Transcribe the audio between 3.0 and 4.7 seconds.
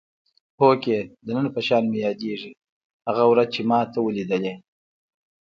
هغه ورځ چې ما ته ولیدلې.